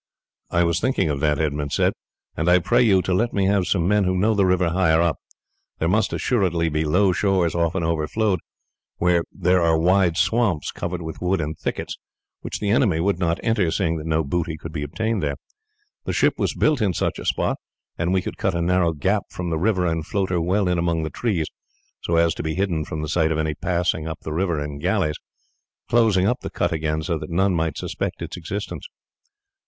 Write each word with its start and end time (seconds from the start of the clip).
"I 0.49 0.63
was 0.63 0.79
thinking 0.79 1.09
of 1.11 1.19
that," 1.19 1.37
Edmund 1.39 1.71
said, 1.73 1.93
"and 2.35 2.49
I 2.49 2.57
pray 2.57 2.81
you 2.81 3.03
to 3.03 3.13
let 3.13 3.33
me 3.33 3.45
have 3.45 3.67
some 3.67 3.87
men 3.87 4.05
who 4.05 4.17
know 4.17 4.33
the 4.33 4.47
river 4.47 4.69
higher 4.69 4.99
up. 4.99 5.17
There 5.77 5.87
must 5.87 6.11
assuredly 6.11 6.69
be 6.69 6.83
low 6.85 7.11
shores 7.11 7.53
often 7.53 7.83
overflowed 7.83 8.39
where 8.97 9.23
there 9.31 9.61
are 9.61 9.77
wide 9.77 10.17
swamps 10.17 10.71
covered 10.71 11.03
with 11.03 11.21
wood 11.21 11.39
and 11.39 11.55
thickets, 11.55 11.99
which 12.39 12.59
the 12.59 12.71
enemy 12.71 12.99
would 12.99 13.19
not 13.19 13.39
enter, 13.43 13.69
seeing 13.69 13.97
that 13.97 14.07
no 14.07 14.23
booty 14.23 14.57
could 14.57 14.71
be 14.71 14.81
obtained 14.81 15.21
there. 15.21 15.35
The 16.05 16.13
ship 16.13 16.33
was 16.39 16.55
built 16.55 16.81
in 16.81 16.93
such 16.95 17.19
a 17.19 17.25
spot, 17.25 17.57
and 17.95 18.11
we 18.11 18.23
could 18.23 18.39
cut 18.39 18.55
a 18.55 18.61
narrow 18.63 18.93
gap 18.93 19.25
from 19.29 19.51
the 19.51 19.59
river 19.59 19.85
and 19.85 20.03
float 20.03 20.31
her 20.31 20.41
well 20.41 20.67
in 20.67 20.79
among 20.79 21.03
the 21.03 21.11
trees 21.11 21.45
so 22.01 22.15
as 22.15 22.33
to 22.33 22.41
be 22.41 22.55
hidden 22.55 22.85
from 22.85 23.03
the 23.03 23.07
sight 23.07 23.31
of 23.31 23.37
any 23.37 23.53
passing 23.53 24.07
up 24.07 24.21
the 24.21 24.33
river 24.33 24.59
in 24.59 24.79
galleys, 24.79 25.17
closing 25.87 26.25
up 26.27 26.39
the 26.39 26.49
cut 26.49 26.71
again 26.71 27.03
so 27.03 27.19
that 27.19 27.29
none 27.29 27.53
might 27.53 27.77
suspect 27.77 28.23
its 28.23 28.35
existence." 28.35 28.87